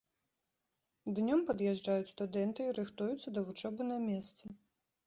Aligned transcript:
Днём 1.19 1.43
пад'язджаюць 1.49 2.09
студэнты 2.15 2.61
і 2.69 2.75
рыхтуюцца 2.79 3.27
да 3.39 3.49
вучобы 3.51 3.81
на 3.93 3.97
месцы. 4.09 4.43